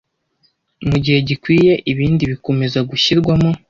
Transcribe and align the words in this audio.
Mugihe 0.89 1.19
gikwiye: 1.27 1.73
ibindi 1.91 2.23
bikomeza 2.31 2.79
gushyirwamo 2.89 3.49